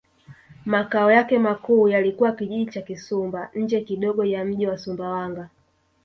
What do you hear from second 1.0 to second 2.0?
yake makuu